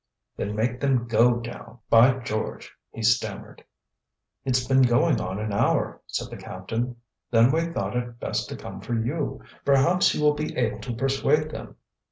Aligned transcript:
"Then 0.35 0.55
make 0.55 0.79
them 0.79 1.07
go 1.07 1.35
down, 1.39 1.77
by 1.91 2.13
George!" 2.23 2.73
he 2.89 3.03
stammered. 3.03 3.63
"It's 4.43 4.65
been 4.67 4.81
going 4.81 5.21
on 5.21 5.37
an 5.37 5.53
hour," 5.53 6.01
said 6.07 6.31
the 6.31 6.37
captain. 6.43 6.95
"Then 7.29 7.51
we 7.51 7.65
thought 7.67 7.95
it 7.95 8.19
best 8.19 8.49
to 8.49 8.55
come 8.55 8.81
for 8.81 8.95
you. 8.95 9.43
Perhaps 9.63 10.15
you 10.15 10.23
will 10.23 10.33
be 10.33 10.57
able 10.57 10.79
to 10.79 10.95
persuade 10.95 11.51
them." 11.51 11.75